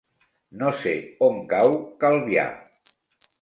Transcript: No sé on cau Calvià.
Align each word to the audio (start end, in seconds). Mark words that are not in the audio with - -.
No 0.61 0.71
sé 0.83 0.93
on 1.27 1.37
cau 1.51 1.77
Calvià. 2.05 2.47